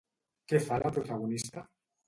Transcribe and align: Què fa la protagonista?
Què 0.53 0.61
fa 0.69 0.81
la 0.85 0.93
protagonista? 0.97 1.69